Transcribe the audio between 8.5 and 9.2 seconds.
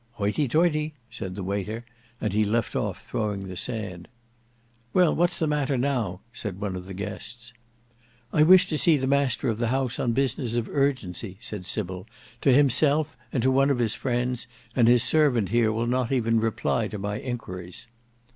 to see the